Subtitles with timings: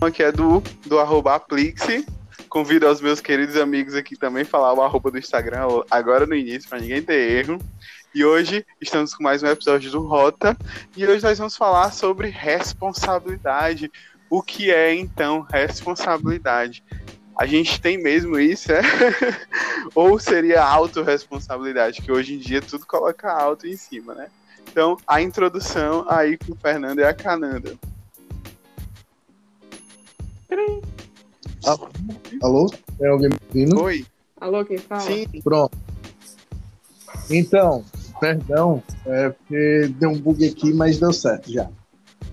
[0.00, 2.06] Aqui é do, do arroba Aplixi.
[2.48, 6.68] Convido aos meus queridos amigos aqui também falar o arroba do Instagram agora no início,
[6.68, 7.58] para ninguém ter erro.
[8.14, 10.56] E hoje estamos com mais um episódio do Rota.
[10.96, 13.90] E hoje nós vamos falar sobre responsabilidade.
[14.30, 16.84] O que é então responsabilidade?
[17.36, 18.80] A gente tem mesmo isso, é?
[19.96, 24.28] Ou seria autorresponsabilidade, que hoje em dia tudo coloca auto em cima, né?
[24.70, 27.76] Então, a introdução aí com o Fernando e a Cananda.
[32.42, 32.70] Alô?
[33.00, 33.82] É alguém ouvindo?
[33.82, 34.06] Oi.
[34.40, 35.02] Alô, quem fala?
[35.02, 35.26] Sim.
[35.42, 35.76] Pronto.
[37.30, 37.84] Então,
[38.20, 41.68] perdão, é porque deu um bug aqui, mas deu certo já.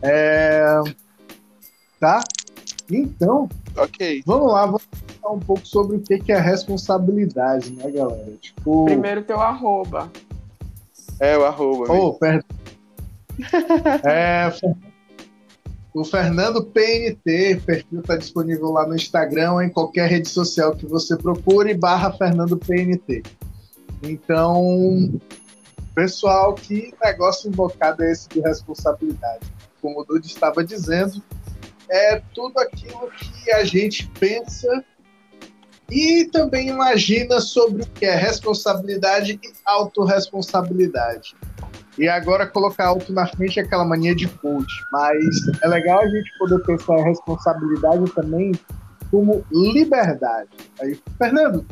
[0.02, 0.66] É...
[2.00, 2.24] Tá?
[2.90, 4.24] Então, ok.
[4.26, 4.84] Vamos lá, vamos
[5.22, 8.32] falar um pouco sobre o que é responsabilidade, né, galera?
[8.40, 8.86] Tipo...
[8.86, 10.12] Primeiro teu arroba.
[11.20, 11.91] É, o arroba.
[11.91, 12.48] Oh, perdão.
[14.05, 14.52] é,
[15.95, 21.15] o Fernando PNT, perfil está disponível lá no Instagram em qualquer rede social que você
[21.15, 23.24] procure, barra Fernando PNT.
[24.04, 25.18] Então,
[25.96, 29.48] pessoal, que negócio invocado é esse de responsabilidade?
[29.82, 31.23] Como o Dudu estava dizendo,
[31.90, 34.84] é tudo aquilo que a gente pensa
[35.90, 41.38] e também imagina sobre o que é responsabilidade e autorresponsabilidade.
[41.98, 44.74] E agora colocar alto na frente é aquela mania de coach.
[44.91, 45.26] Mas
[45.62, 48.51] é legal a gente poder pensar a responsabilidade também
[49.10, 50.49] como liberdade.
[50.82, 51.66] Aí, Fernando,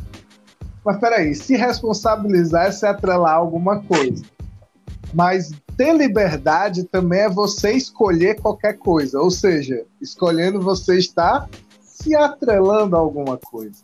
[0.86, 4.24] mas peraí, se responsabilizar é se atrelar alguma coisa.
[5.14, 9.20] Mas ter liberdade também é você escolher qualquer coisa.
[9.20, 11.48] Ou seja, escolhendo você está
[11.82, 13.82] se atrelando a alguma coisa.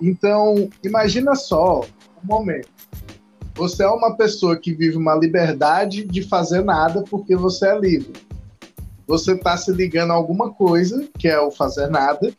[0.00, 1.80] Então, imagina só
[2.22, 2.68] um momento.
[3.58, 8.12] Você é uma pessoa que vive uma liberdade de fazer nada porque você é livre.
[9.04, 12.32] Você está se ligando a alguma coisa, que é o fazer nada,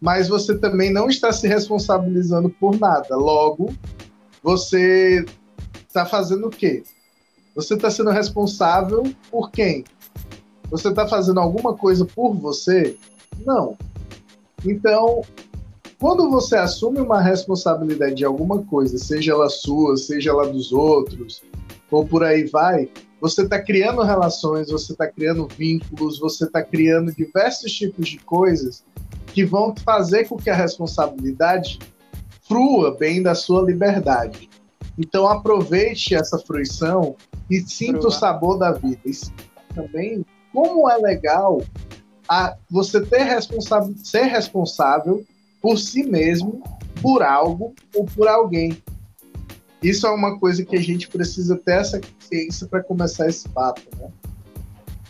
[0.00, 3.14] mas você também não está se responsabilizando por nada.
[3.14, 3.72] Logo,
[4.42, 5.24] você
[5.86, 6.82] está fazendo o quê?
[7.54, 9.84] Você está sendo responsável por quem?
[10.72, 12.96] Você está fazendo alguma coisa por você?
[13.46, 13.78] Não.
[14.66, 15.22] Então,
[15.98, 21.42] quando você assume uma responsabilidade de alguma coisa, seja ela sua, seja ela dos outros,
[21.90, 22.88] ou por aí vai,
[23.20, 28.84] você está criando relações, você está criando vínculos, você está criando diversos tipos de coisas
[29.26, 31.80] que vão fazer com que a responsabilidade
[32.46, 34.48] frua bem da sua liberdade.
[34.96, 37.16] Então aproveite essa fruição
[37.50, 38.08] e sinta Frua.
[38.08, 39.00] o sabor da vida.
[39.04, 41.60] E também como é legal
[42.28, 45.24] a você ter responsa ser responsável
[45.60, 46.62] por si mesmo,
[47.00, 48.82] por algo ou por alguém.
[49.82, 53.82] Isso é uma coisa que a gente precisa ter essa consciência para começar esse papo,
[53.96, 54.10] né?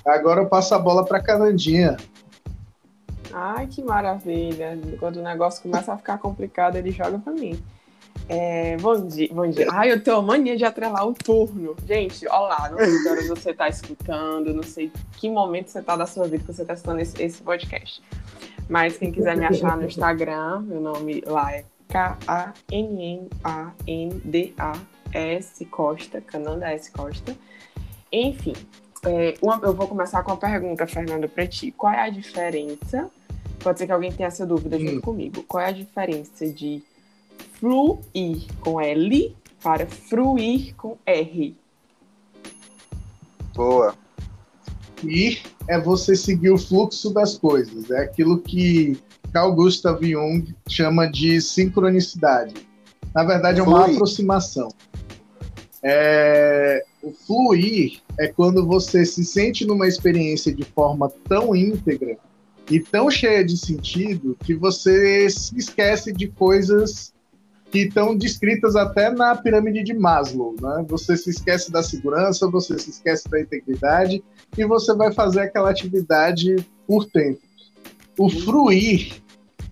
[0.05, 1.97] Agora eu passo a bola para Canandinha.
[3.33, 4.79] Ai, que maravilha.
[4.99, 7.59] Quando o negócio começa a ficar complicado, ele joga para mim.
[8.29, 9.67] É, bom dia, bom dia.
[9.73, 11.75] Ai, eu tenho mania de atrelar o turno.
[11.87, 15.97] Gente, olá, não sei que horas você está escutando, não sei que momento você está
[15.97, 18.03] da sua vida que você está escutando esse, esse podcast.
[18.69, 22.85] Mas quem quiser me achar no Instagram, meu nome lá é K-A-N-N-A-N-D-A-S
[25.65, 27.35] Costa, Cananda S Costa.
[28.13, 28.53] Enfim,
[29.07, 31.71] é, uma, eu vou começar com a pergunta, Fernando, para ti.
[31.73, 33.11] Qual é a diferença?
[33.61, 35.01] Pode ser que alguém tenha essa dúvida junto hum.
[35.01, 35.43] comigo.
[35.45, 36.83] Qual é a diferença de
[37.59, 41.57] fluir com L para fruir com R?
[43.55, 43.95] Boa.
[45.03, 47.91] Ir é você seguir o fluxo das coisas.
[47.91, 48.99] É aquilo que
[49.33, 52.55] Carl Gustav Jung chama de sincronicidade.
[53.15, 53.95] Na verdade, é uma fluir.
[53.95, 54.69] aproximação.
[55.83, 62.17] É, o fluir é quando você se sente numa experiência de forma tão íntegra
[62.71, 67.13] e tão cheia de sentido que você se esquece de coisas
[67.71, 70.55] que estão descritas até na pirâmide de Maslow.
[70.61, 70.85] Né?
[70.89, 74.23] Você se esquece da segurança, você se esquece da integridade
[74.57, 76.57] e você vai fazer aquela atividade
[76.87, 77.41] por tempo.
[78.19, 79.23] O fruir,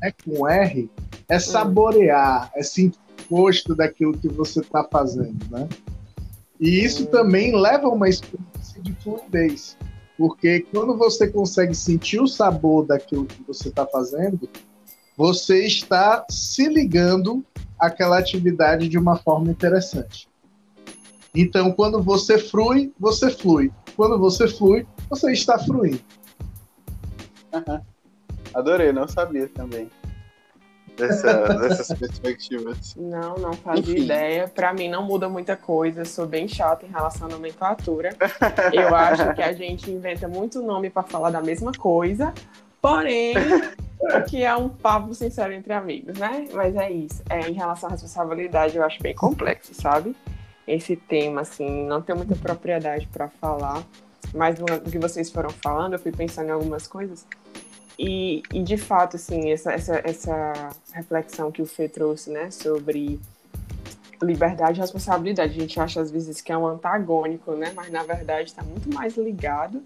[0.03, 0.91] é com R,
[1.29, 2.99] é saborear, é sentir
[3.31, 5.39] o gosto daquilo que você está fazendo.
[5.51, 5.69] Né?
[6.61, 9.77] E isso também leva a uma experiência de fluidez.
[10.19, 14.49] Porque quando você consegue sentir o sabor daquilo que você está fazendo,
[15.17, 17.45] você está se ligando
[17.79, 20.29] aquela atividade de uma forma interessante.
[21.35, 23.71] Então, quando você flui, você flui.
[23.95, 26.01] Quando você flui, você está fluindo.
[27.53, 27.81] Uhum.
[28.55, 29.91] Adorei, não sabia também.
[30.97, 32.95] Dessa, dessas perspectivas.
[32.97, 34.49] Não, não fazia ideia.
[34.49, 36.07] Para mim não muda muita coisa.
[36.07, 38.17] Sou bem chata em relação à nomenclatura.
[38.73, 42.33] Eu acho que a gente inventa muito nome para falar da mesma coisa,
[42.87, 43.35] Porém,
[44.29, 46.47] que é um papo sincero entre amigos, né?
[46.53, 47.23] Mas é isso.
[47.29, 50.15] É, em relação à responsabilidade, eu acho bem complexo, sabe?
[50.67, 53.83] Esse tema, assim, não tenho muita propriedade para falar,
[54.35, 57.27] mas do que vocês foram falando, eu fui pensando em algumas coisas.
[57.99, 63.19] E, e de fato, assim, essa, essa, essa reflexão que o Fê trouxe, né, sobre
[64.23, 65.57] liberdade e responsabilidade.
[65.57, 67.73] A gente acha às vezes que é um antagônico, né?
[67.75, 69.83] Mas na verdade está muito mais ligado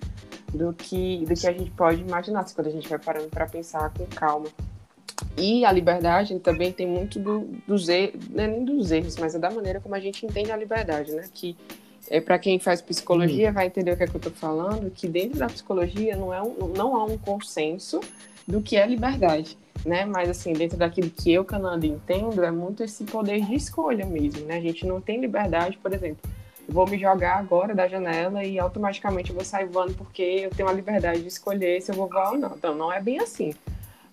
[0.53, 3.93] do que, do que a gente pode imaginar, quando a gente vai parando para pensar
[3.94, 4.49] com calma.
[5.37, 9.35] E a liberdade também tem muito do, dos erros, não é nem dos erros, mas
[9.35, 11.25] é da maneira como a gente entende a liberdade, né?
[11.32, 11.56] Que
[12.09, 15.06] é para quem faz psicologia vai entender o que é que eu estou falando, que
[15.06, 18.00] dentro da psicologia não, é um, não há um consenso
[18.47, 20.05] do que é liberdade, né?
[20.05, 24.47] Mas assim, dentro daquilo que eu, Cananda, entendo, é muito esse poder de escolha mesmo,
[24.47, 24.56] né?
[24.56, 26.29] A gente não tem liberdade, por exemplo,
[26.69, 30.69] vou me jogar agora da janela e automaticamente eu vou sair voando porque eu tenho
[30.69, 32.55] a liberdade de escolher se eu vou voar ou não.
[32.56, 33.53] Então, não é bem assim.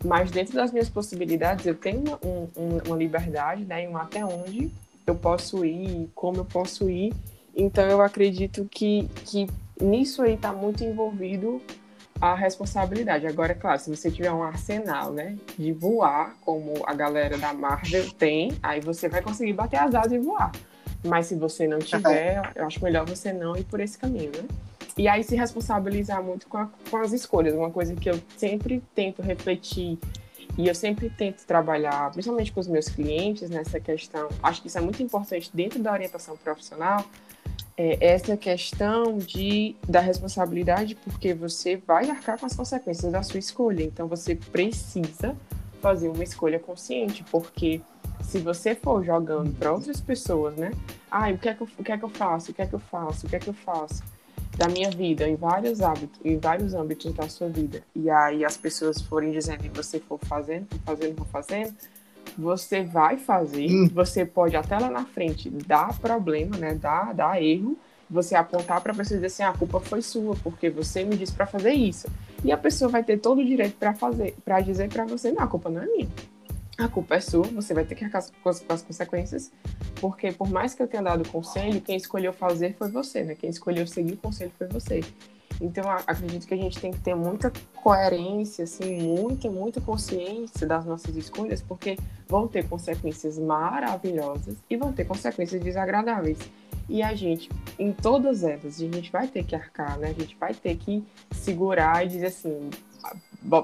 [0.04, 2.19] Mas dentro das minhas possibilidades, eu tenho uma,
[2.56, 3.84] um, uma liberdade, né?
[3.84, 4.72] E um até onde
[5.06, 7.14] eu posso ir, como eu posso ir.
[7.56, 9.48] Então, eu acredito que, que
[9.81, 11.62] nisso aí está muito envolvido
[12.19, 13.28] a responsabilidade.
[13.28, 17.54] Agora, é claro, se você tiver um arsenal, né, de voar, como a galera da
[17.54, 20.52] Marvel tem, aí você vai conseguir bater as asas e voar.
[21.04, 24.48] Mas se você não tiver, eu acho melhor você não ir por esse caminho, né?
[24.98, 27.54] E aí se responsabilizar muito com, a, com as escolhas.
[27.54, 30.00] Uma coisa que eu sempre tento refletir
[30.58, 34.28] e eu sempre tento trabalhar, principalmente com os meus clientes, nessa questão.
[34.42, 37.06] Acho que isso é muito importante dentro da orientação profissional.
[37.78, 43.40] É essa questão de, da responsabilidade, porque você vai arcar com as consequências da sua
[43.40, 43.84] escolha.
[43.84, 45.36] Então você precisa
[45.80, 47.80] fazer uma escolha consciente, porque
[48.24, 50.72] se você for jogando para outras pessoas, né?
[51.10, 52.52] Ah, o que, é que eu, o que é que eu faço?
[52.52, 53.26] O que é que eu faço?
[53.26, 54.04] O que é que eu faço?
[54.58, 57.84] Da minha vida, em vários hábitos, em vários âmbitos da sua vida.
[57.96, 61.74] E aí as pessoas forem dizendo e você for fazendo, for fazendo, for fazendo,
[62.38, 63.89] você vai fazer, hum.
[63.92, 66.75] você pode até lá na frente dar problema, né?
[66.75, 67.78] Dar, dar erro,
[68.10, 71.04] você apontar para a pessoa e dizer assim, ah, a culpa foi sua, porque você
[71.04, 72.07] me disse para fazer isso.
[72.44, 75.44] E a pessoa vai ter todo o direito para fazer, para dizer para você, não,
[75.44, 76.07] a culpa não é minha
[76.78, 79.51] a culpa é sua, você vai ter que arcar com as, com as, consequências,
[80.00, 83.36] porque por mais que eu tenha dado conselho, quem escolheu fazer foi você, né?
[83.36, 85.01] Quem escolheu seguir o conselho foi você.
[85.59, 90.86] Então, acredito que a gente tem que ter muita coerência, assim, muita, muita consciência das
[90.86, 96.38] nossas escolhas, porque vão ter consequências maravilhosas e vão ter consequências desagradáveis.
[96.89, 100.09] E a gente, em todas elas, a gente vai ter que arcar, né?
[100.09, 102.69] A gente vai ter que segurar e dizer assim,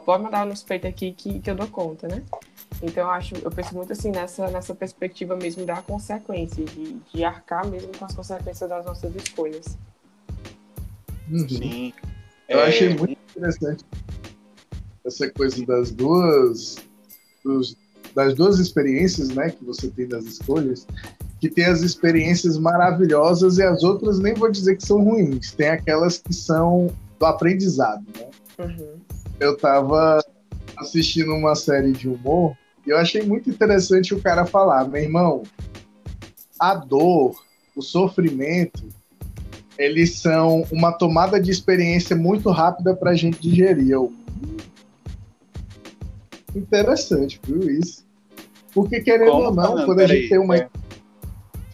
[0.05, 2.23] pode mandar nos peitos aqui que, que eu dou conta, né?
[2.81, 7.23] Então eu acho, eu penso muito assim nessa, nessa perspectiva mesmo da consequência, de, de
[7.23, 9.77] arcar mesmo com as consequências das nossas escolhas.
[11.29, 11.49] Uhum.
[11.49, 11.93] Sim.
[12.49, 12.67] Eu é...
[12.67, 13.83] achei muito interessante
[15.05, 16.77] essa coisa das duas
[17.43, 17.75] dos,
[18.15, 20.87] das duas experiências, né, que você tem das escolhas,
[21.39, 25.69] que tem as experiências maravilhosas e as outras nem vou dizer que são ruins, tem
[25.69, 26.87] aquelas que são
[27.19, 28.29] do aprendizado, né?
[28.59, 28.99] Uhum.
[29.39, 30.23] Eu tava
[30.77, 35.43] assistindo uma série de humor e eu achei muito interessante o cara falar, meu irmão,
[36.59, 37.43] a dor,
[37.75, 38.87] o sofrimento,
[39.77, 43.89] eles são uma tomada de experiência muito rápida para a gente digerir.
[43.89, 44.13] Eu...
[46.55, 48.05] Interessante, viu isso?
[48.74, 50.57] Porque querendo como, ou não, não quando a gente aí, tem uma.
[50.57, 50.69] É.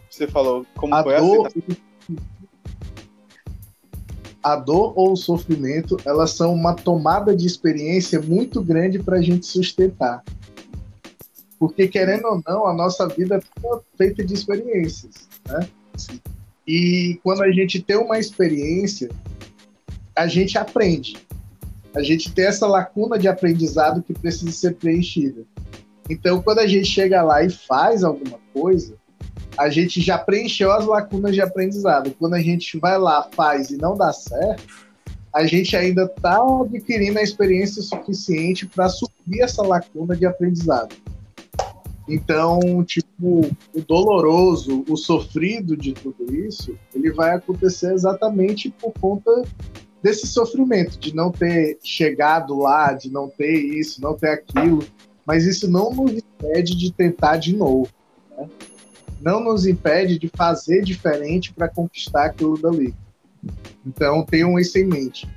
[0.08, 1.52] Você falou como a foi dor,
[4.42, 9.22] a dor ou o sofrimento, elas são uma tomada de experiência muito grande para a
[9.22, 10.22] gente sustentar.
[11.58, 15.28] Porque, querendo ou não, a nossa vida é feita de experiências.
[15.46, 15.68] Né?
[16.70, 19.10] E quando a gente tem uma experiência,
[20.14, 21.16] a gente aprende.
[21.92, 25.42] A gente tem essa lacuna de aprendizado que precisa ser preenchida.
[26.08, 28.94] Então, quando a gente chega lá e faz alguma coisa,
[29.58, 32.14] a gente já preencheu as lacunas de aprendizado.
[32.16, 34.86] Quando a gente vai lá, faz e não dá certo,
[35.34, 40.94] a gente ainda está adquirindo a experiência suficiente para suprir essa lacuna de aprendizado.
[42.10, 49.44] Então, tipo, o doloroso, o sofrido de tudo isso, ele vai acontecer exatamente por conta
[50.02, 54.84] desse sofrimento, de não ter chegado lá, de não ter isso, não ter aquilo.
[55.24, 57.88] Mas isso não nos impede de tentar de novo.
[58.36, 58.48] Né?
[59.20, 62.92] Não nos impede de fazer diferente para conquistar aquilo dali.
[63.86, 65.28] Então, tenham isso em mente.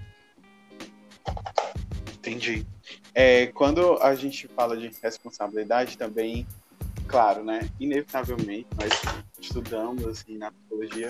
[2.18, 2.66] Entendi.
[3.14, 6.48] É, quando a gente fala de responsabilidade, também
[7.08, 7.70] claro, né?
[7.80, 8.92] Inevitavelmente, nós
[9.40, 11.10] estudamos assim na psicologia,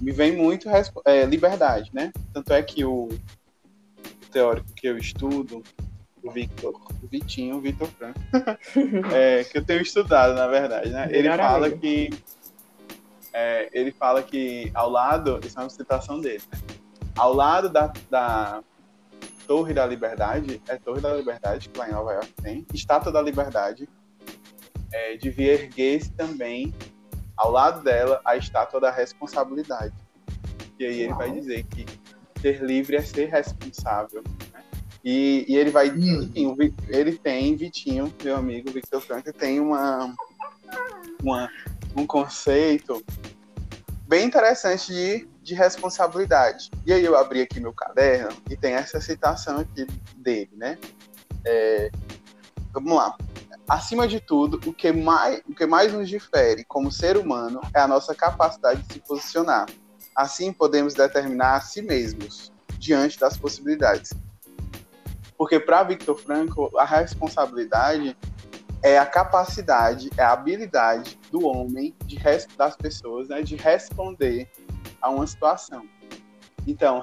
[0.00, 0.68] me vem muito
[1.04, 2.12] é, liberdade, né?
[2.32, 3.08] Tanto é que o,
[4.30, 5.62] teórico que eu estudo,
[6.22, 8.20] o Victor, o Vitinho, o Victor Franco,
[9.14, 11.08] é, que eu tenho estudado, na verdade, né?
[11.10, 11.80] Ele fala amigo.
[11.80, 12.10] que
[13.32, 16.58] é, ele fala que ao lado, isso é uma citação dele, né?
[17.16, 18.62] Ao lado da, da
[19.46, 23.20] Torre da Liberdade, é Torre da Liberdade, que lá em Nova York tem, Estátua da
[23.20, 23.88] Liberdade,
[24.92, 26.74] é, devia erguer-se também,
[27.36, 29.94] ao lado dela, a Estátua da Responsabilidade.
[30.78, 31.86] E aí ele vai dizer que
[32.40, 34.22] ser livre é ser responsável.
[34.52, 34.62] Né?
[35.04, 36.22] E, e, ele vai, hum.
[36.34, 40.14] enfim, ele tem, Vitinho, meu amigo Victor Frank, tem uma,
[41.22, 41.50] uma,
[41.96, 43.02] um conceito
[44.06, 46.70] bem interessante de, de responsabilidade.
[46.84, 50.78] E aí eu abri aqui meu caderno e tem essa citação aqui dele, né?
[51.44, 51.90] É,
[52.72, 53.16] vamos lá.
[53.70, 57.78] Acima de tudo, o que, mais, o que mais nos difere como ser humano é
[57.78, 59.66] a nossa capacidade de se posicionar.
[60.12, 62.50] Assim, podemos determinar a si mesmos
[62.80, 64.10] diante das possibilidades.
[65.38, 68.16] Porque para Victor Frankl, a responsabilidade
[68.82, 72.18] é a capacidade, é a habilidade do homem, de
[72.56, 74.50] das pessoas, né, de responder
[75.00, 75.86] a uma situação.
[76.66, 77.00] Então,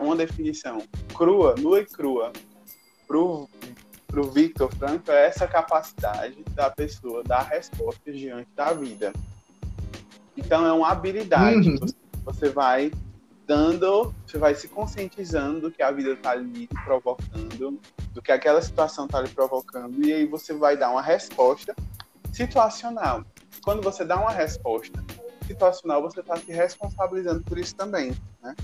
[0.00, 0.78] uma definição
[1.12, 2.32] crua, nua e crua,
[4.14, 9.12] pro, pro Victor Frankl é essa capacidade da pessoa dar respostas diante da vida.
[10.36, 11.70] Então, é uma habilidade.
[11.70, 11.86] Uhum.
[12.24, 12.92] Você vai
[13.46, 17.78] dando, você vai se conscientizando do que a vida está lhe provocando,
[18.12, 21.74] do que aquela situação está lhe provocando, e aí você vai dar uma resposta
[22.32, 23.22] situacional.
[23.62, 25.04] Quando você dá uma resposta
[25.46, 28.54] situacional, você está se responsabilizando por isso também, né?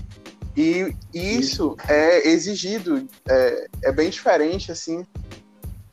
[0.57, 5.05] E isso é exigido, é, é bem diferente, assim,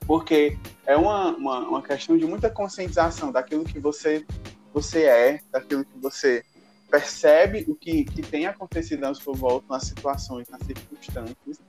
[0.08, 4.24] porque é uma, uma, uma questão de muita conscientização daquilo que você,
[4.72, 6.42] você é, daquilo que você
[6.90, 11.60] percebe o que, que tem acontecido na sua volta, nas situações, nas circunstâncias,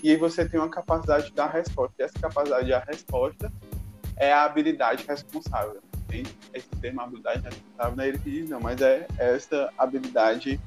[0.00, 1.92] e aí você tem uma capacidade de dar resposta.
[1.98, 3.52] E essa capacidade de dar resposta
[4.16, 5.82] é a habilidade responsável.
[6.06, 6.22] Tem
[6.54, 10.60] esse termo habilidade responsável, não é ele que diz, não, mas é essa habilidade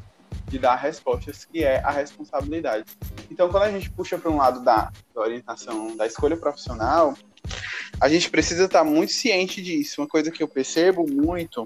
[0.52, 2.84] de dar respostas que é a responsabilidade.
[3.32, 7.16] Então, quando a gente puxa para um lado da, da orientação da escolha profissional,
[8.00, 10.02] a gente precisa estar muito ciente disso.
[10.02, 11.66] Uma coisa que eu percebo muito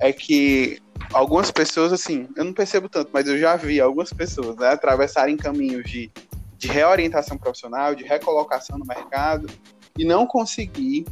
[0.00, 4.56] é que algumas pessoas, assim, eu não percebo tanto, mas eu já vi algumas pessoas
[4.56, 6.10] né, atravessarem caminhos de,
[6.58, 9.48] de reorientação profissional, de recolocação no mercado,
[9.96, 11.06] e não conseguir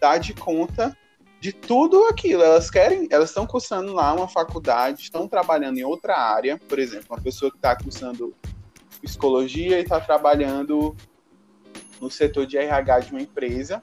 [0.00, 0.96] dar de conta
[1.42, 2.40] de tudo aquilo.
[2.40, 7.06] Elas querem, elas estão cursando lá uma faculdade, estão trabalhando em outra área, por exemplo,
[7.10, 8.32] uma pessoa que está cursando
[9.02, 10.94] psicologia e está trabalhando
[12.00, 13.82] no setor de RH de uma empresa,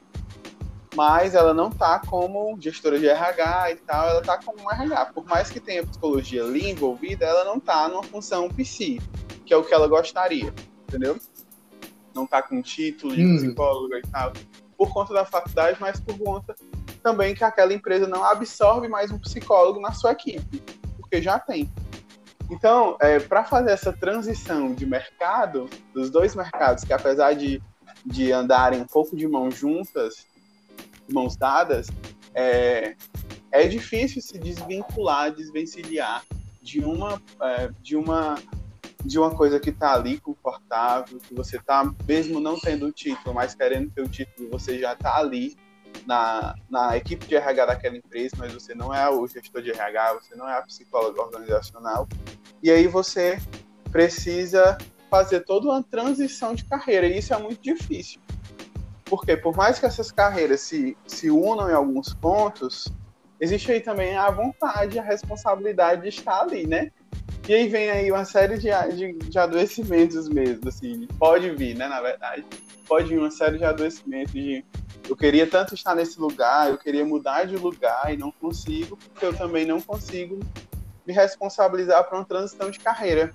[0.96, 5.08] mas ela não tá como gestora de RH e tal, ela tá como um RH.
[5.08, 9.00] Por mais que tenha psicologia ali envolvida, ela não tá numa função PC,
[9.46, 10.54] que é o que ela gostaria,
[10.88, 11.20] entendeu?
[12.16, 13.36] Não tá com título de hum.
[13.36, 14.32] psicóloga e tal,
[14.78, 16.56] por conta da faculdade, mas por conta
[17.00, 20.62] também que aquela empresa não absorve mais um psicólogo na sua equipe,
[20.98, 21.72] porque já tem.
[22.50, 27.62] Então, é, para fazer essa transição de mercado, dos dois mercados, que apesar de,
[28.06, 30.26] de andarem um pouco de mãos juntas,
[31.12, 31.88] mãos dadas,
[32.34, 32.96] é,
[33.52, 36.24] é difícil se desvincular, desvencilhar
[36.62, 38.36] de uma, é, de uma,
[39.06, 43.34] de uma coisa que está ali confortável, que você está, mesmo não tendo o título,
[43.34, 45.56] mas querendo ter o título, você já está ali
[46.06, 50.14] na, na equipe de RH daquela empresa, mas você não é o gestor de RH,
[50.16, 52.08] você não é a psicóloga organizacional,
[52.64, 53.40] e aí você
[53.92, 54.78] precisa
[55.10, 58.22] fazer toda uma transição de carreira, e isso é muito difícil.
[59.06, 62.88] Porque por mais que essas carreiras se, se unam em alguns pontos,
[63.40, 66.92] existe aí também a vontade, a responsabilidade de estar ali, né?
[67.48, 71.88] E aí vem aí uma série de, de, de adoecimentos mesmo, assim, pode vir, né,
[71.88, 72.46] na verdade.
[72.88, 74.64] Pode vir uma série de adoecimentos de
[75.10, 79.26] eu queria tanto estar nesse lugar, eu queria mudar de lugar e não consigo, porque
[79.26, 80.40] eu também não consigo
[81.06, 83.34] me responsabilizar para uma transição de carreira.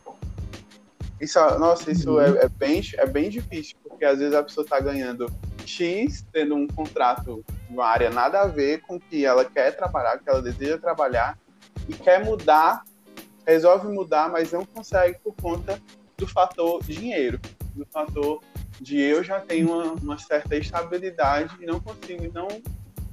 [1.21, 2.21] Isso, nossa, isso uhum.
[2.21, 5.26] é, é, bem, é bem difícil, porque às vezes a pessoa está ganhando
[5.66, 9.73] X tendo um contrato em uma área nada a ver com o que ela quer
[9.73, 11.37] trabalhar, que ela deseja trabalhar,
[11.88, 12.85] e quer mudar,
[13.45, 15.81] resolve mudar, mas não consegue por conta
[16.16, 17.40] do fator dinheiro,
[17.75, 18.40] do fator
[18.81, 22.49] de eu já tenho uma, uma certa estabilidade e não consigo, não,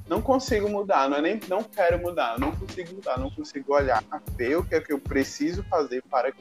[0.08, 4.04] não consigo mudar, não é nem não quero mudar, não consigo mudar, não consigo olhar,
[4.36, 6.34] ver o que é que eu preciso fazer para,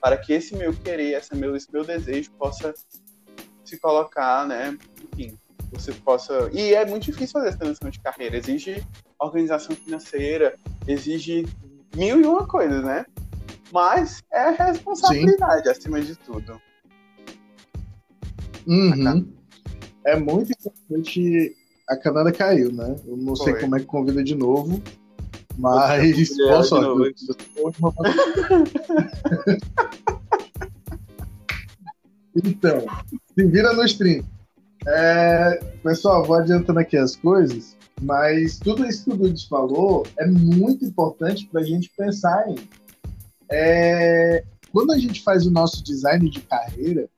[0.00, 2.74] para que esse meu querer, esse meu, esse meu desejo possa
[3.64, 4.76] se colocar, né,
[5.12, 5.38] enfim,
[5.72, 6.50] você possa.
[6.52, 8.36] E é muito difícil fazer essa transição de carreira.
[8.36, 8.84] Exige
[9.18, 10.54] organização financeira,
[10.86, 11.46] exige
[11.96, 13.06] mil e uma coisas, né?
[13.72, 15.70] Mas é responsabilidade Sim.
[15.70, 16.60] acima de tudo.
[18.66, 19.26] Uhum.
[20.04, 21.56] é muito importante.
[21.88, 22.96] A canada caiu, né?
[23.06, 23.52] Eu não Foi.
[23.52, 24.82] sei como é que convida de novo.
[25.58, 26.30] Mas.
[26.36, 27.04] Posso, novo.
[32.44, 32.86] então,
[33.34, 34.24] se vira no stream.
[34.86, 40.26] É, pessoal, vou adiantando aqui as coisas, mas tudo isso que o Dudes falou é
[40.26, 42.56] muito importante para a gente pensar em.
[43.50, 44.42] É,
[44.72, 47.08] quando a gente faz o nosso design de carreira,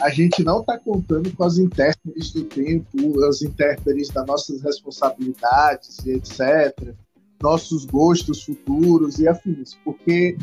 [0.00, 5.98] a gente não está contando com as intérpretes do tempo, as intérpretes das nossas responsabilidades
[6.04, 6.94] e etc.,
[7.42, 10.36] nossos gostos futuros e afins, porque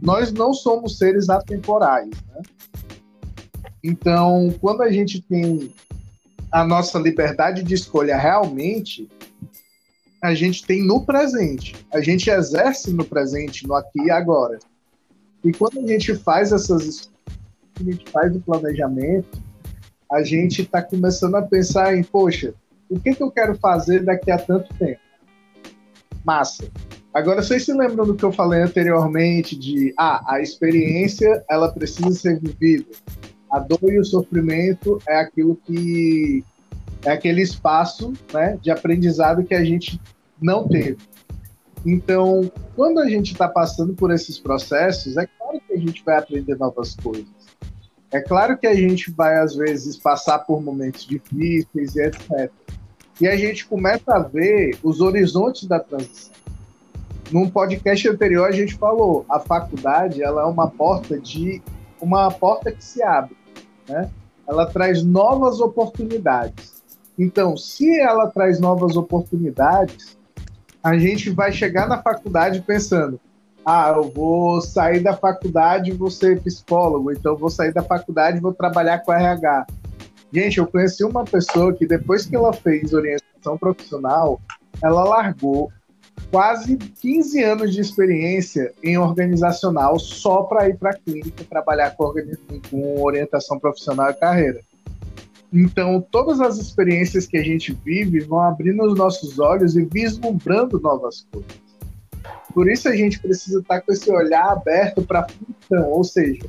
[0.00, 2.42] nós não somos seres atemporais, né?
[3.82, 5.72] Então, quando a gente tem
[6.50, 9.08] a nossa liberdade de escolha realmente,
[10.22, 11.74] a gente tem no presente.
[11.92, 14.58] A gente exerce no presente, no aqui e agora.
[15.44, 17.08] E quando a gente faz essas
[17.82, 19.42] a gente faz o planejamento,
[20.10, 22.54] a gente está começando a pensar em, poxa,
[22.88, 25.00] o que, que eu quero fazer daqui a tanto tempo?
[26.24, 26.68] Massa.
[27.12, 32.10] Agora, vocês se lembram do que eu falei anteriormente de, ah, a experiência, ela precisa
[32.12, 32.86] ser vivida.
[33.50, 36.44] A dor e o sofrimento é aquilo que
[37.04, 40.00] é aquele espaço né, de aprendizado que a gente
[40.40, 40.98] não teve.
[41.86, 46.18] Então, quando a gente está passando por esses processos, é claro que a gente vai
[46.18, 47.26] aprender novas coisas.
[48.10, 52.50] É claro que a gente vai, às vezes, passar por momentos difíceis e etc.
[53.20, 56.32] E a gente começa a ver os horizontes da transição.
[57.30, 61.60] Num podcast anterior, a gente falou, a faculdade ela é uma porta de
[62.00, 63.36] uma porta que se abre
[63.88, 64.10] né?
[64.46, 66.82] Ela traz novas oportunidades.
[67.18, 70.16] Então, se ela traz novas oportunidades,
[70.82, 73.20] a gente vai chegar na faculdade pensando:
[73.70, 78.38] ah, eu vou sair da faculdade e vou ser psicólogo, então vou sair da faculdade
[78.38, 79.66] e vou trabalhar com RH.
[80.32, 84.40] Gente, eu conheci uma pessoa que depois que ela fez orientação profissional,
[84.82, 85.70] ela largou
[86.30, 92.10] quase 15 anos de experiência em organizacional só para ir para a clínica trabalhar com,
[92.70, 94.60] com orientação profissional e carreira.
[95.52, 100.80] Então, todas as experiências que a gente vive vão abrindo os nossos olhos e vislumbrando
[100.80, 101.67] novas coisas.
[102.52, 106.42] Por isso a gente precisa estar com esse olhar aberto para a função, ou seja,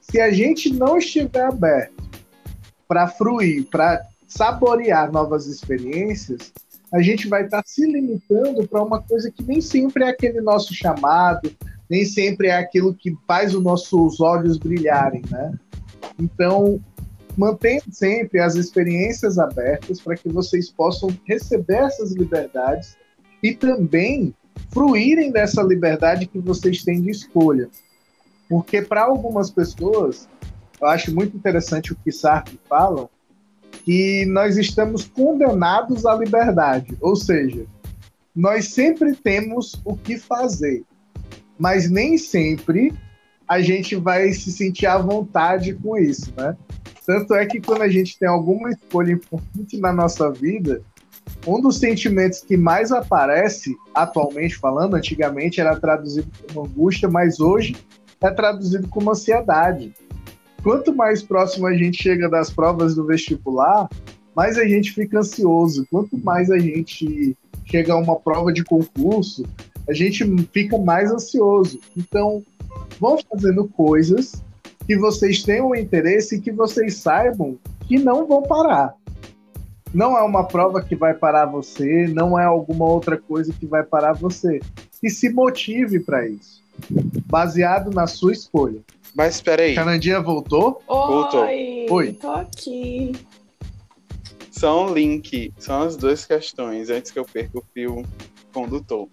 [0.00, 2.02] se a gente não estiver aberto
[2.88, 6.52] para fruir, para saborear novas experiências,
[6.92, 10.74] a gente vai estar se limitando para uma coisa que nem sempre é aquele nosso
[10.74, 11.50] chamado,
[11.88, 15.52] nem sempre é aquilo que faz os nossos olhos brilharem, né?
[16.18, 16.80] Então,
[17.36, 22.96] mantenha sempre as experiências abertas para que vocês possam receber essas liberdades
[23.42, 24.34] e também
[24.70, 27.68] fruírem dessa liberdade que vocês têm de escolha.
[28.48, 30.28] Porque para algumas pessoas,
[30.80, 33.08] eu acho muito interessante o que Sartre fala,
[33.84, 37.66] que nós estamos condenados à liberdade, ou seja,
[38.34, 40.84] nós sempre temos o que fazer,
[41.58, 42.92] mas nem sempre
[43.46, 46.56] a gente vai se sentir à vontade com isso, né?
[47.04, 50.82] Tanto é que quando a gente tem alguma escolha importante na nossa vida,
[51.46, 57.76] um dos sentimentos que mais aparece, atualmente falando, antigamente era traduzido como angústia, mas hoje
[58.20, 59.92] é traduzido como ansiedade
[60.62, 63.88] quanto mais próximo a gente chega das provas do vestibular,
[64.34, 65.86] mais a gente fica ansioso.
[65.90, 69.44] Quanto mais a gente chega a uma prova de concurso,
[69.88, 71.80] a gente fica mais ansioso.
[71.96, 72.42] Então,
[72.98, 74.42] vão fazendo coisas
[74.86, 78.94] que vocês tenham interesse e que vocês saibam que não vão parar.
[79.92, 83.82] Não é uma prova que vai parar você, não é alguma outra coisa que vai
[83.82, 84.60] parar você.
[85.02, 86.62] E se motive para isso,
[87.26, 88.80] baseado na sua escolha.
[89.14, 89.74] Mas espera aí.
[89.74, 90.82] Canandinha voltou?
[90.86, 91.44] Oi, voltou.
[91.44, 92.12] Oi.
[92.14, 93.12] Tô aqui.
[94.50, 98.02] São um link, são as duas questões, antes que eu perca o fio
[98.52, 99.08] condutor.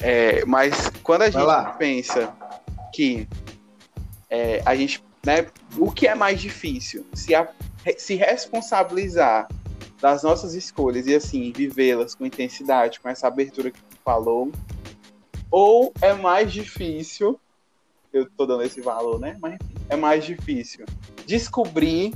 [0.00, 2.32] É, mas quando a gente pensa
[2.92, 3.26] que
[4.30, 5.46] é, a gente, né,
[5.78, 7.06] o que é mais difícil?
[7.14, 7.48] Se, a,
[7.96, 9.48] se responsabilizar
[10.04, 14.52] das nossas escolhas e assim vivê-las com intensidade, com essa abertura que tu falou,
[15.50, 17.40] ou é mais difícil
[18.12, 19.38] eu tô dando esse valor, né?
[19.40, 19.56] Mas
[19.88, 20.84] é mais difícil
[21.24, 22.14] descobrir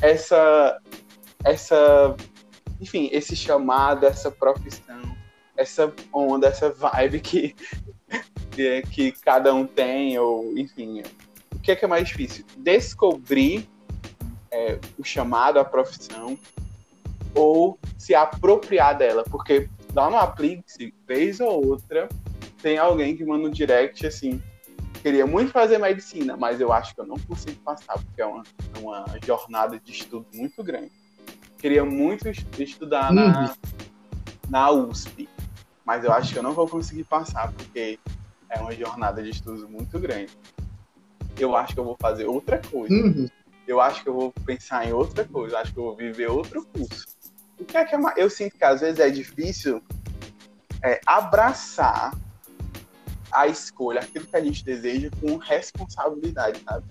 [0.00, 0.80] essa,
[1.44, 2.14] essa,
[2.80, 5.02] enfim, esse chamado, essa profissão,
[5.56, 7.56] essa onda, essa vibe que,
[8.52, 11.02] que, que cada um tem, ou enfim,
[11.52, 12.44] o que é que é mais difícil?
[12.56, 13.68] Descobrir
[14.48, 16.38] é, o chamado, a profissão,
[17.36, 22.08] ou se apropriar dela, porque lá no Aplix, vez ou outra,
[22.62, 24.42] tem alguém que manda um direct assim,
[25.02, 28.42] queria muito fazer medicina, mas eu acho que eu não consigo passar, porque é uma,
[28.74, 30.90] é uma jornada de estudo muito grande.
[31.58, 33.54] queria muito estudar na,
[34.48, 35.28] na USP,
[35.84, 37.98] mas eu acho que eu não vou conseguir passar, porque
[38.48, 40.32] é uma jornada de estudos muito grande.
[41.38, 42.94] Eu acho que eu vou fazer outra coisa.
[42.94, 43.28] Uhum.
[43.66, 45.56] Eu acho que eu vou pensar em outra coisa.
[45.56, 47.15] Eu acho que eu vou viver outro curso.
[47.58, 48.12] O que é que é uma...
[48.16, 49.82] Eu sinto que às vezes é difícil
[50.82, 52.14] é, abraçar
[53.32, 56.84] a escolha, aquilo que a gente deseja, com responsabilidade, sabe?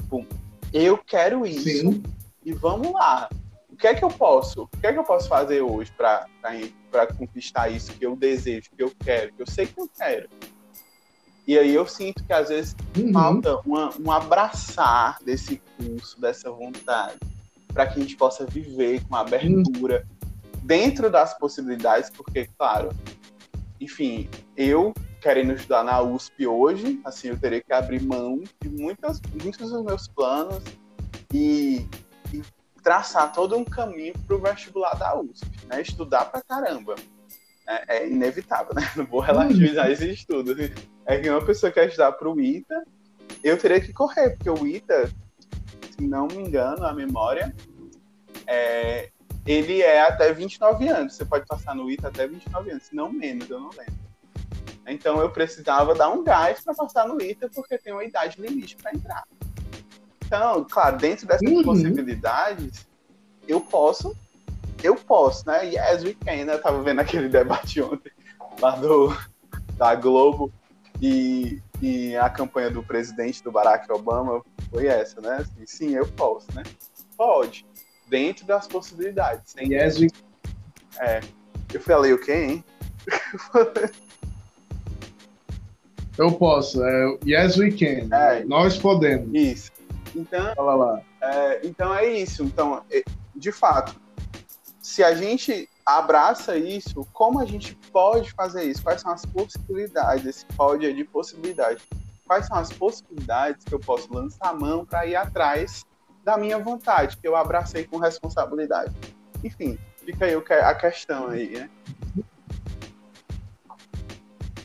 [0.00, 0.26] Tipo,
[0.72, 2.02] eu quero isso Sim.
[2.44, 3.28] e vamos lá.
[3.70, 4.62] O que é que eu posso?
[4.62, 6.26] O que é que eu posso fazer hoje para
[7.18, 10.28] conquistar isso que eu desejo, que eu quero, que eu sei que eu quero?
[11.46, 13.12] E aí eu sinto que às vezes Uhum.
[13.12, 17.18] falta uma, um abraçar desse curso, dessa vontade,
[17.76, 20.06] para que a gente possa viver com abertura
[20.62, 22.88] dentro das possibilidades, porque, claro,
[23.78, 29.20] enfim, eu querendo estudar na USP hoje, assim, eu teria que abrir mão de muitas,
[29.42, 30.64] muitos dos meus planos
[31.34, 31.86] e,
[32.32, 32.42] e
[32.82, 35.82] traçar todo um caminho para o vestibular da USP, né?
[35.82, 36.94] Estudar pra caramba.
[37.68, 38.90] É, é inevitável, né?
[38.96, 40.56] Não vou relativizar esse estudo.
[41.04, 42.84] É que uma pessoa quer estudar para o ITA,
[43.44, 45.10] eu teria que correr, porque o ITA,
[45.96, 47.54] se não me engano, a memória,
[48.46, 49.10] é,
[49.46, 51.14] ele é até 29 anos.
[51.14, 54.06] Você pode passar no ITA até 29 anos, não menos, eu não lembro.
[54.86, 58.76] Então eu precisava dar um gás para passar no ITA, porque tem uma idade limite
[58.76, 59.24] para entrar.
[60.24, 61.62] Então, claro, dentro dessas Uhum.
[61.62, 62.86] possibilidades,
[63.48, 64.14] eu posso,
[64.82, 65.66] eu posso, né?
[65.66, 66.32] Yes, we can?
[66.32, 68.12] Eu tava vendo aquele debate ontem
[68.60, 69.16] lá do,
[69.76, 70.52] da Globo
[71.00, 75.36] e, e a campanha do presidente do Barack Obama foi essa, né?
[75.40, 76.62] Assim, sim, eu posso, né?
[77.16, 77.66] Pode,
[78.08, 79.52] dentro das possibilidades.
[79.52, 79.72] Sem...
[79.72, 80.10] Yes, we-
[81.72, 82.64] Eu falei o quê, hein?
[86.18, 86.82] eu posso.
[86.84, 88.14] É, yes, we can.
[88.14, 88.44] É.
[88.44, 89.28] Nós podemos.
[89.34, 89.70] Isso.
[90.14, 91.02] Então, Fala lá.
[91.20, 92.42] É, então é isso.
[92.44, 93.02] Então, é,
[93.34, 93.94] de fato,
[94.80, 98.82] se a gente abraça isso, como a gente pode fazer isso?
[98.82, 100.24] Quais são as possibilidades?
[100.26, 101.82] Esse pode é de possibilidade.
[102.26, 105.84] Quais são as possibilidades que eu posso lançar a mão para ir atrás
[106.24, 108.92] da minha vontade, que eu abracei com responsabilidade?
[109.44, 111.70] Enfim, fica aí a questão aí, né?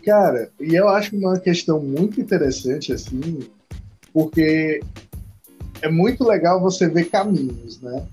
[0.04, 3.48] Cara, e eu acho uma questão muito interessante, assim,
[4.12, 4.82] porque
[5.84, 8.08] é muito legal você ver caminhos, né?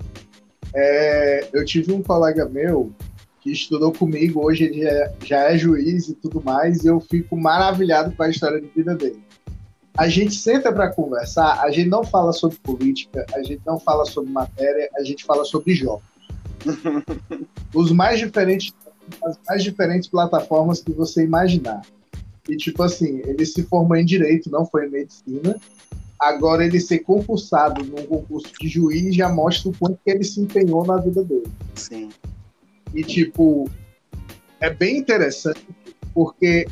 [0.74, 2.92] É, eu tive um colega meu
[3.40, 7.34] que estudou comigo, hoje ele é- já é juiz e tudo mais, e eu fico
[7.34, 9.22] maravilhado com a história de vida dele.
[9.98, 14.04] A gente senta para conversar, a gente não fala sobre política, a gente não fala
[14.04, 16.04] sobre matéria, a gente fala sobre jogos.
[17.74, 18.72] Os mais diferentes
[19.24, 21.82] as mais diferentes plataformas que você imaginar.
[22.48, 25.58] E, tipo assim, ele se formou em Direito, não foi em Medicina.
[26.20, 30.40] Agora, ele ser concursado num concurso de juiz já mostra o quanto que ele se
[30.40, 31.50] empenhou na vida dele.
[31.74, 32.10] Sim.
[32.94, 33.68] E, tipo,
[34.60, 35.66] é bem interessante,
[36.14, 36.66] porque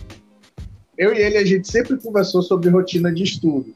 [0.98, 3.74] eu e ele, a gente sempre conversou sobre rotina de estudo.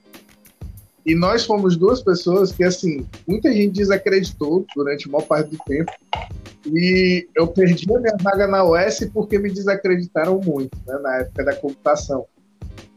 [1.05, 5.59] E nós fomos duas pessoas que, assim, muita gente desacreditou durante a maior parte do
[5.65, 5.91] tempo.
[6.67, 11.45] E eu perdi a minha vaga na UES porque me desacreditaram muito, né, na época
[11.45, 12.27] da computação.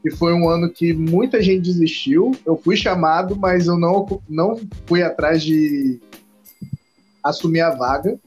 [0.04, 2.34] E foi um ano que muita gente desistiu.
[2.46, 6.02] Eu fui chamado, mas eu não, não fui atrás de
[7.24, 8.20] assumir a vaga.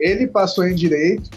[0.00, 1.28] Ele passou em direito.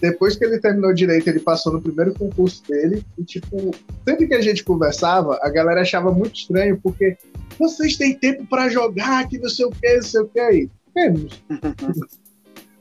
[0.00, 3.04] Depois que ele terminou direito, ele passou no primeiro concurso dele.
[3.18, 3.74] E, tipo,
[4.06, 7.16] sempre que a gente conversava, a galera achava muito estranho, porque
[7.58, 10.70] vocês têm tempo para jogar, que não sei o que, não sei o que aí.
[10.94, 11.42] Temos.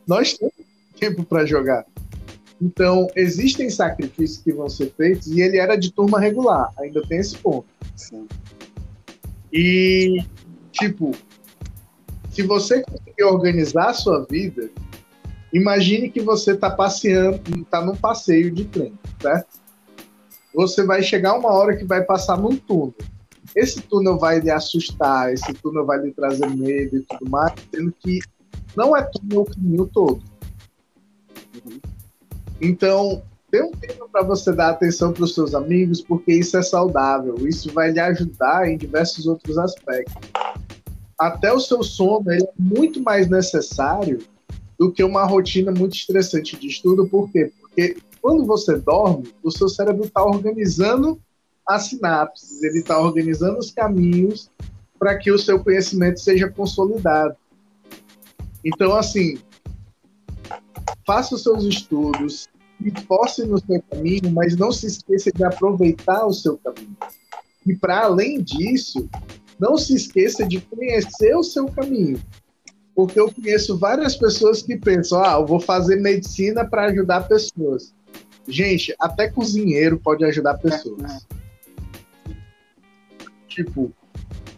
[0.08, 0.53] Nós temos
[0.99, 1.86] tempo para jogar.
[2.62, 7.19] Então, existem sacrifícios que vão ser feitos, e ele era de turma regular, ainda tem
[7.19, 7.67] esse ponto.
[7.95, 8.27] Sim.
[9.53, 10.23] E,
[10.71, 11.15] tipo,
[12.32, 14.69] se você conseguir organizar a sua vida,
[15.53, 19.60] imagine que você está passeando, está num passeio de trem, certo?
[20.53, 22.95] Você vai chegar uma hora que vai passar num túnel.
[23.55, 27.93] Esse túnel vai lhe assustar, esse túnel vai lhe trazer medo e tudo mais, sendo
[27.99, 28.19] que
[28.75, 30.21] não é túnel o caminho todo.
[32.62, 36.62] Então, tem um tempo para você dar atenção para os seus amigos, porque isso é
[36.62, 37.36] saudável.
[37.47, 40.15] Isso vai lhe ajudar em diversos outros aspectos.
[41.17, 44.19] Até o seu sono ele é muito mais necessário
[44.77, 47.07] do que uma rotina muito estressante de estudo.
[47.07, 47.51] Por quê?
[47.59, 51.19] Porque quando você dorme, o seu cérebro está organizando
[51.67, 54.49] as sinapses, ele está organizando os caminhos
[54.97, 57.35] para que o seu conhecimento seja consolidado.
[58.63, 59.37] Então, assim,
[61.05, 62.47] faça os seus estudos,
[63.29, 66.95] se no seu caminho, mas não se esqueça de aproveitar o seu caminho.
[67.65, 69.09] E para além disso,
[69.59, 72.21] não se esqueça de conhecer o seu caminho.
[72.97, 77.93] Porque eu conheço várias pessoas que pensam, ah, eu vou fazer medicina para ajudar pessoas.
[78.47, 81.27] Gente, até cozinheiro pode ajudar pessoas.
[83.47, 83.93] Tipo,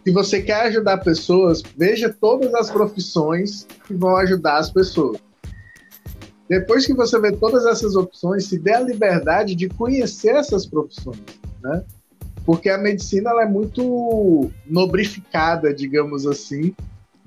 [0.02, 5.18] se você quer ajudar pessoas, veja todas as profissões que vão ajudar as pessoas.
[6.48, 11.20] Depois que você vê todas essas opções, se dê a liberdade de conhecer essas profissões,
[11.62, 11.84] né?
[12.46, 16.74] Porque a medicina ela é muito nobrificada, digamos assim.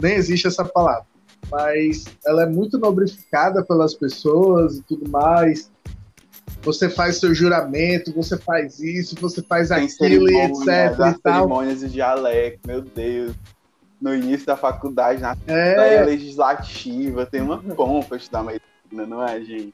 [0.01, 1.05] Nem existe essa palavra,
[1.51, 5.71] mas ela é muito nobrificada pelas pessoas e tudo mais.
[6.63, 10.67] Você faz seu juramento, você faz isso, você faz Tem aquilo e etc.
[10.99, 11.33] as E tal.
[11.39, 13.35] cerimônias de dialeto, meu Deus.
[14.01, 19.73] No início da faculdade, na É, legislativa, tem uma pompa estudar medicina, não é, gente?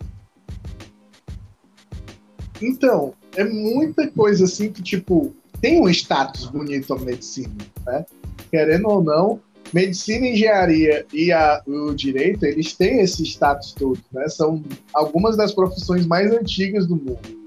[2.61, 7.55] Então, é muita coisa assim que, tipo, tem um status bonito a medicina,
[7.85, 8.05] né?
[8.51, 9.39] Querendo ou não,
[9.73, 14.27] medicina, engenharia e a- o direito, eles têm esse status todo, né?
[14.27, 17.39] São algumas das profissões mais antigas do mundo.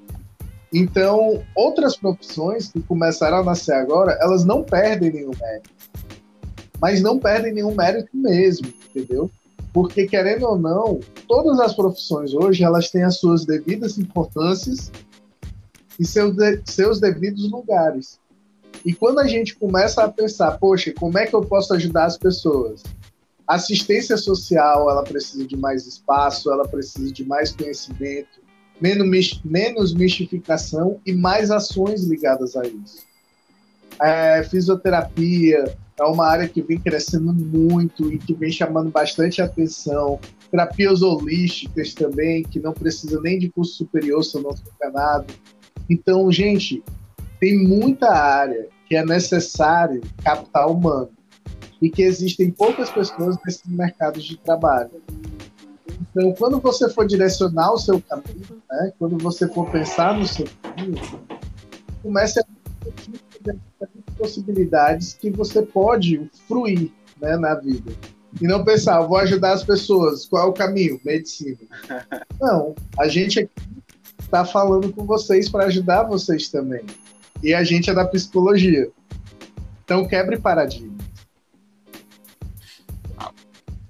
[0.72, 5.70] Então, outras profissões que começaram a nascer agora, elas não perdem nenhum mérito.
[6.80, 9.30] Mas não perdem nenhum mérito mesmo, entendeu?
[9.72, 14.90] Porque, querendo ou não, todas as profissões hoje, elas têm as suas devidas importâncias
[15.98, 18.18] e seus, de- seus devidos lugares.
[18.84, 22.18] E quando a gente começa a pensar, poxa, como é que eu posso ajudar as
[22.18, 22.82] pessoas?
[23.46, 28.40] Assistência social, ela precisa de mais espaço, ela precisa de mais conhecimento,
[28.80, 33.04] menos, menos mistificação e mais ações ligadas a isso.
[34.00, 40.18] É, fisioterapia é uma área que vem crescendo muito e que vem chamando bastante atenção.
[40.50, 45.32] Terapias holísticas também, que não precisa nem de curso superior, se eu não estou enganado.
[45.88, 46.82] Então, gente,
[47.42, 51.10] tem muita área que é necessário capital humano
[51.80, 55.02] e que existem poucas pessoas nesses mercados de trabalho.
[56.00, 60.46] Então, quando você for direcionar o seu caminho, né, quando você for pensar no seu
[60.62, 61.02] caminho,
[62.00, 62.44] comece a
[63.36, 63.62] diferentes
[64.16, 67.90] possibilidades que você pode fruir né, na vida.
[68.40, 71.00] E não pensar, "Eu vou ajudar as pessoas, qual é o caminho?
[71.04, 71.58] Medicina.
[72.40, 73.50] Não, a gente aqui
[74.20, 76.82] está falando com vocês para ajudar vocês também.
[77.42, 78.90] E a gente é da psicologia.
[79.84, 80.96] Então quebre paradigma.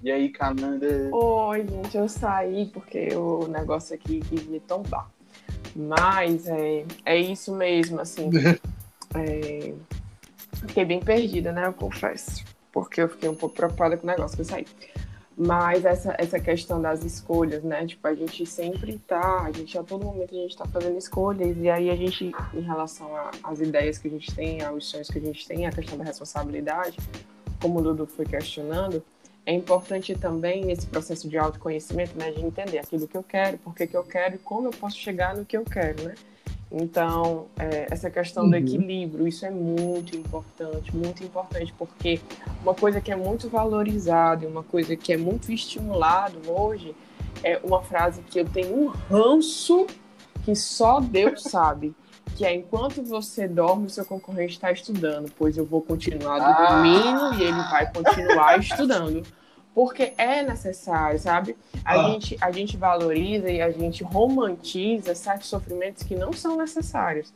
[0.01, 1.09] E aí, Cananda?
[1.13, 5.09] Oi, gente, eu saí porque o negócio aqui quis me tombar.
[5.75, 8.29] Mas é, é isso mesmo, assim.
[9.15, 9.71] É,
[10.65, 11.67] fiquei bem perdida, né?
[11.67, 12.43] Eu confesso.
[12.71, 14.65] Porque eu fiquei um pouco preocupada com o negócio que eu saí.
[15.35, 17.85] Mas essa, essa questão das escolhas, né?
[17.87, 21.57] Tipo, a gente sempre tá, a gente a todo momento a gente tá fazendo escolhas,
[21.57, 23.09] e aí a gente, em relação
[23.43, 26.03] às ideias que a gente tem, aos sonhos que a gente tem, a questão da
[26.03, 26.97] responsabilidade,
[27.59, 29.03] como o Dudu foi questionando,
[29.45, 33.75] é importante também nesse processo de autoconhecimento, né, de entender aquilo que eu quero, por
[33.75, 36.15] que eu quero e como eu posso chegar no que eu quero, né?
[36.73, 38.63] Então, é, essa questão do Uhum.
[38.63, 42.19] equilíbrio, isso é muito importante, muito importante, porque
[42.63, 46.95] uma coisa que é muito valorizada e uma coisa que é muito estimulado hoje
[47.43, 49.85] é uma frase que eu tenho um ranço
[50.43, 51.93] que só Deus sabe,
[52.35, 56.53] que é enquanto você dorme, o seu concorrente está estudando, pois eu vou continuar Ah.
[56.73, 59.21] dormindo e ele vai continuar estudando.
[59.73, 61.55] Porque é necessário, sabe?
[61.83, 62.11] A, Ah.
[62.11, 67.33] gente, a gente valoriza e a gente romantiza certos sofrimentos que não são necessários.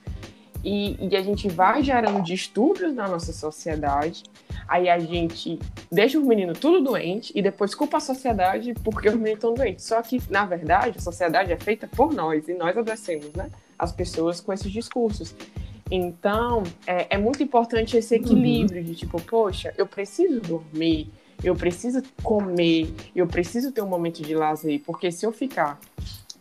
[0.63, 4.23] E, e a gente vai gerando distúrbios na nossa sociedade.
[4.67, 5.57] Aí a gente
[5.91, 9.85] deixa o menino tudo doente e depois culpa a sociedade porque os meninos estão doentes.
[9.85, 13.49] Só que, na verdade, a sociedade é feita por nós e nós adoecemos, né?
[13.79, 15.33] As pessoas com esses discursos.
[15.89, 21.09] Então, é, é muito importante esse equilíbrio de tipo, poxa, eu preciso dormir,
[21.43, 25.79] eu preciso comer, eu preciso ter um momento de lazer, porque se eu ficar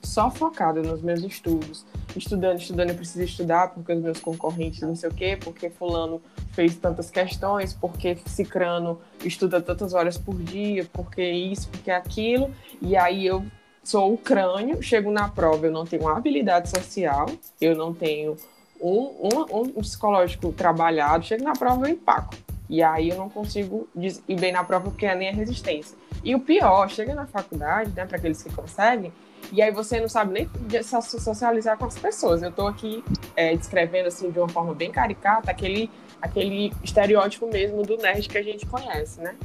[0.03, 4.95] só focada nos meus estudos, estudando, estudando, eu preciso estudar porque os meus concorrentes não
[4.95, 10.89] sei o quê, porque fulano fez tantas questões, porque cicrano estuda tantas horas por dia,
[10.93, 13.45] porque isso, porque aquilo, e aí eu
[13.83, 17.27] sou o crânio, chego na prova, eu não tenho habilidade social,
[17.61, 18.37] eu não tenho
[18.81, 22.35] um, um, um psicológico trabalhado, chego na prova eu empaco.
[22.69, 25.97] E aí eu não consigo ir bem na prova porque é nem a resistência.
[26.25, 29.13] E o pior, chega na faculdade, né, para aqueles que conseguem,
[29.53, 32.43] e aí você não sabe nem socializar com as pessoas.
[32.43, 33.05] Eu tô aqui
[33.37, 38.39] é, descrevendo assim de uma forma bem caricata aquele, aquele estereótipo mesmo do nerd que
[38.39, 39.37] a gente conhece, né?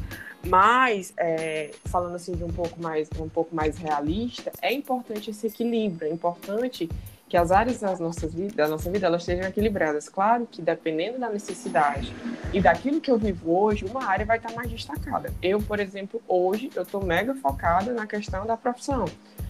[0.47, 5.45] Mas é, falando assim de um pouco mais um pouco mais realista, é importante esse
[5.45, 6.89] equilíbrio, é importante
[7.31, 10.09] que as áreas das nossas vidas, da nossa vida elas estejam equilibradas.
[10.09, 12.13] Claro que dependendo da necessidade
[12.51, 15.33] e daquilo que eu vivo hoje, uma área vai estar mais destacada.
[15.41, 19.05] Eu, por exemplo, hoje eu estou mega focada na questão da profissão.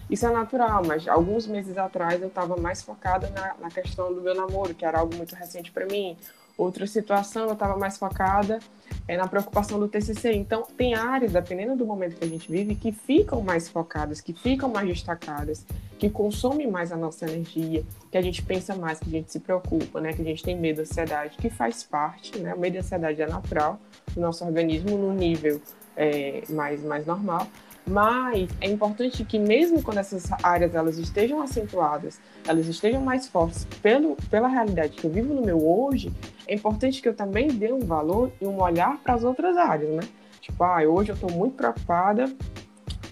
[0.08, 4.20] Isso é natural, mas alguns meses atrás eu estava mais focada na, na questão do
[4.20, 6.16] meu namoro, que era algo muito recente para mim.
[6.62, 8.60] Outra situação eu estava mais focada
[9.08, 10.32] é na preocupação do TCC.
[10.32, 14.32] Então, tem áreas, dependendo do momento que a gente vive, que ficam mais focadas, que
[14.32, 15.66] ficam mais destacadas,
[15.98, 19.40] que consomem mais a nossa energia, que a gente pensa mais, que a gente se
[19.40, 20.12] preocupa, né?
[20.12, 22.54] que a gente tem medo, ansiedade, que faz parte, né?
[22.54, 23.80] o medo e ansiedade é natural
[24.14, 25.60] do nosso organismo no nível
[25.96, 27.48] é, mais, mais normal.
[27.86, 33.64] Mas é importante que mesmo quando essas áreas elas estejam acentuadas, elas estejam mais fortes
[33.82, 36.12] pelo, pela realidade que eu vivo no meu hoje,
[36.46, 39.90] é importante que eu também dê um valor e um olhar para as outras áreas,
[39.94, 40.02] né?
[40.40, 42.32] Tipo, ah, hoje eu estou muito preocupada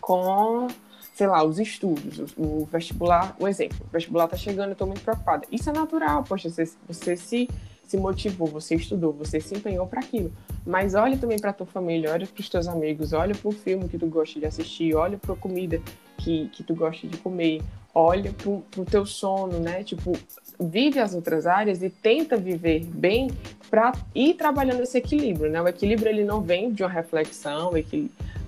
[0.00, 0.66] com,
[1.14, 5.02] sei lá, os estudos, o, vestibular, um exemplo, o vestibular está chegando, eu estou muito
[5.02, 5.46] preocupada.
[5.50, 7.48] Isso é natural, poxa, você, você se
[7.90, 10.32] se motivou, você estudou, você se empenhou para aquilo.
[10.64, 13.88] Mas olha também para tua família, olha para os teus amigos, olha para o filme
[13.88, 15.82] que tu gosta de assistir, olha para a comida
[16.16, 17.60] que, que tu gosta de comer,
[17.92, 19.82] olha para o teu sono, né?
[19.82, 20.12] Tipo,
[20.60, 23.28] vive as outras áreas e tenta viver bem
[23.68, 25.60] para ir trabalhando esse equilíbrio, né?
[25.60, 27.76] O equilíbrio ele não vem de uma reflexão, o,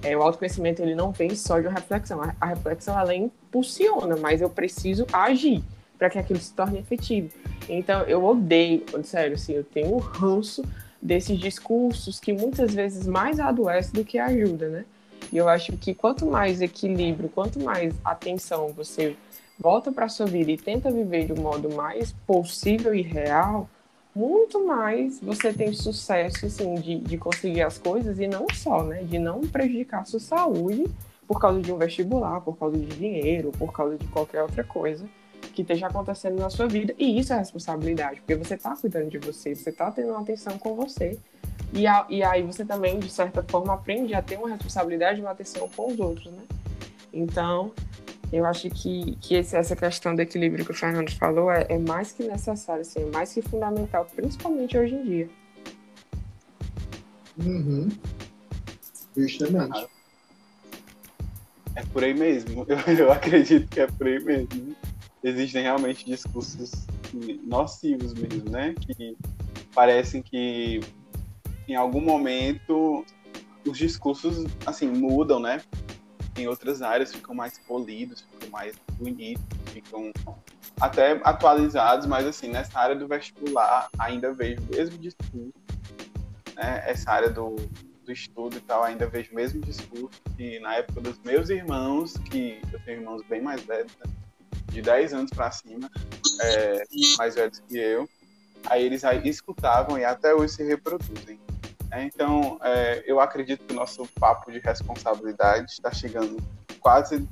[0.05, 2.23] é, o autoconhecimento ele não vem só de uma reflexão.
[2.23, 5.65] A, a reflexão ela impulsiona, mas eu preciso agir
[6.03, 7.29] para que aquilo se torne efetivo.
[7.69, 10.65] Então, eu odeio, sério, assim, eu tenho um ranço
[11.01, 14.85] desses discursos que muitas vezes mais adoecem do que ajuda, né?
[15.33, 19.15] E eu acho que quanto mais equilíbrio, quanto mais atenção você
[19.57, 23.71] volta para sua vida e tenta viver de um modo mais possível e real,
[24.13, 29.05] muito mais você tem sucesso, assim, de, de conseguir as coisas e não só, né?
[29.05, 30.85] De não prejudicar sua saúde
[31.29, 35.07] por causa de um vestibular, por causa de dinheiro, por causa de qualquer outra coisa
[35.53, 36.95] que esteja acontecendo na sua vida.
[36.99, 40.59] E isso é responsabilidade, porque você está cuidando de você, você está tendo uma atenção
[40.59, 41.19] com você.
[41.73, 45.23] E, a, e aí você também, de certa forma, aprende a ter uma responsabilidade e
[45.23, 46.43] uma atenção com os outros, né?
[47.13, 47.73] Então,
[48.33, 51.79] eu acho que, que esse, essa questão do equilíbrio que o Fernando falou é, é
[51.79, 55.31] mais que necessário, assim, é mais que fundamental, principalmente hoje em dia.
[57.39, 57.89] Uhum.
[59.17, 59.87] Justamente.
[61.75, 62.67] É por aí mesmo.
[62.69, 64.77] Eu, eu acredito que é por aí mesmo
[65.23, 66.71] existem realmente discursos
[67.45, 68.75] nocivos mesmo, né?
[68.75, 69.17] Que
[69.75, 70.81] parecem que
[71.69, 73.05] em algum momento
[73.67, 75.61] os discursos assim mudam, né?
[76.37, 80.11] Em outras áreas ficam mais polidos, ficam mais bonitos, ficam
[80.81, 85.53] até atualizados, mas assim nessa área do vestibular ainda vejo o mesmo discurso,
[86.57, 86.83] né?
[86.87, 87.57] Essa área do,
[88.05, 92.15] do estudo e tal ainda vejo o mesmo discurso que na época dos meus irmãos,
[92.31, 94.22] que eu tenho irmãos bem mais velhos, né?
[94.73, 95.91] De 10 anos para cima,
[96.41, 96.85] é,
[97.19, 98.09] mais velhos que eu,
[98.67, 101.39] aí eles aí escutavam e até hoje se reproduzem.
[101.91, 106.43] É, então, é, eu acredito que o nosso papo de responsabilidade está chegando
[106.81, 107.29] quase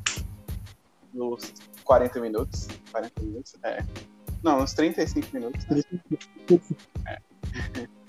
[1.14, 2.68] nos 40 minutos.
[2.92, 3.54] 40 minutos?
[3.62, 3.82] É.
[4.42, 5.64] Não, uns 35 minutos.
[5.66, 5.82] Né?
[7.06, 7.90] É.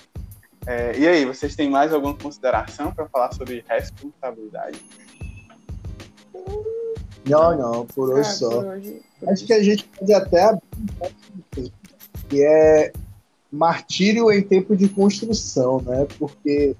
[0.68, 4.80] É, e aí, vocês têm mais alguma consideração para falar sobre responsabilidade?
[7.26, 8.50] Não, não, por hoje ah, só.
[8.50, 9.46] Por hoje, por Acho hoje.
[9.46, 11.72] que a gente pode até abrir
[12.32, 12.94] que é
[13.52, 16.08] martírio em tempo de construção, né?
[16.18, 16.76] Porque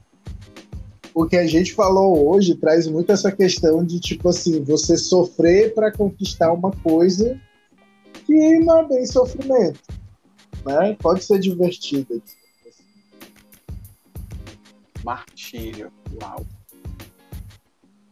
[1.14, 5.74] o que a gente falou hoje traz muito essa questão de tipo assim, você sofrer
[5.74, 7.38] para conquistar uma coisa
[8.26, 9.82] que não é bem sofrimento,
[10.66, 10.96] né?
[11.02, 12.24] Pode ser divertido.
[15.04, 16.46] Martírio, uau.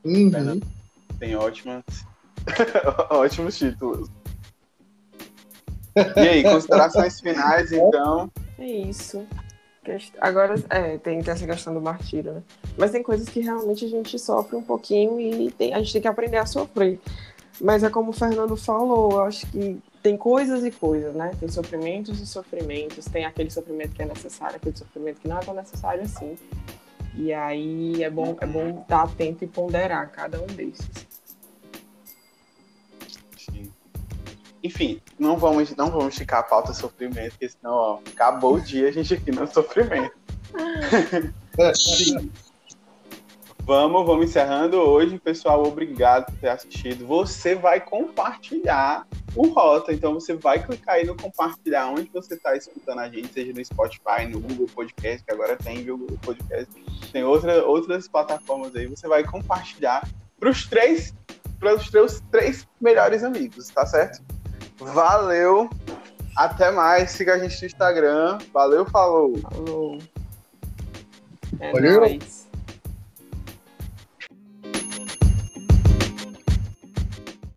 [0.04, 0.60] Uhum.
[1.18, 1.84] Tem ótimas
[3.10, 4.10] Ótimos títulos.
[6.16, 8.32] E aí, considerações finais, então?
[8.58, 9.26] É isso.
[10.22, 12.44] Agora, é, tem essa questão do martírio, né?
[12.78, 16.02] Mas tem coisas que realmente a gente sofre um pouquinho e tem, a gente tem
[16.02, 17.00] que aprender a sofrer.
[17.60, 21.32] Mas é como o Fernando falou, eu acho que tem coisas e coisas, né?
[21.40, 25.42] Tem sofrimentos e sofrimentos, tem aquele sofrimento que é necessário, aquele sofrimento que não é
[25.42, 26.38] tão necessário assim.
[27.16, 31.09] E aí é bom, é bom estar atento e ponderar cada um desses.
[34.64, 38.90] Enfim, não vamos, não vamos esticar a pauta sofrimento, porque senão, ó, acabou o dia
[38.90, 40.14] a gente aqui no sofrimento.
[43.64, 45.64] vamos, vamos encerrando hoje, pessoal.
[45.64, 47.06] Obrigado por ter assistido.
[47.08, 52.56] Você vai compartilhar o Rota, então você vai clicar aí no compartilhar onde você está
[52.56, 56.74] escutando a gente, seja no Spotify, no Google Podcast, que agora tem Google Podcast,
[57.12, 58.88] tem outra, outras plataformas aí.
[58.88, 60.06] Você vai compartilhar
[60.38, 61.14] para os três,
[61.60, 64.39] para os teus três melhores amigos, tá certo?
[64.80, 65.70] Valeu.
[66.36, 67.12] Até mais.
[67.12, 68.38] Siga a gente no Instagram.
[68.54, 69.38] Valeu, falou.
[69.40, 69.98] Falou.
[71.60, 72.00] É Valeu.
[72.02, 72.49] nóis.